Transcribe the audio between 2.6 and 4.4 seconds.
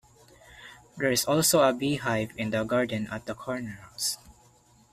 garden at the Cornerhouse.